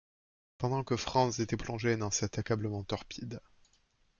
[0.57, 3.39] pendant que Franz était plongé dans cet accablement torpide?